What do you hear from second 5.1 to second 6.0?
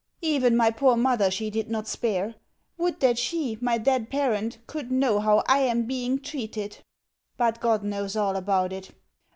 how I am